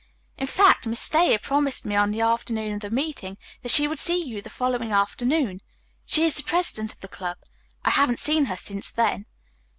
In 0.35 0.47
fact, 0.47 0.87
Miss 0.87 1.07
Thayer 1.07 1.37
promised 1.37 1.85
me 1.85 1.95
on 1.95 2.09
the 2.09 2.21
afternoon 2.21 2.73
of 2.73 2.79
the 2.81 2.89
meeting 2.89 3.37
that 3.61 3.71
she 3.71 3.87
would 3.87 3.99
see 3.99 4.17
you 4.19 4.41
the 4.41 4.49
following 4.49 4.91
afternoon. 4.91 5.61
She 6.07 6.25
is 6.25 6.33
the 6.33 6.41
president 6.41 6.91
of 6.91 7.01
the 7.01 7.07
club. 7.07 7.37
I 7.85 7.91
haven't 7.91 8.19
seen 8.19 8.45
her 8.45 8.57
since 8.57 8.89
then." 8.89 9.27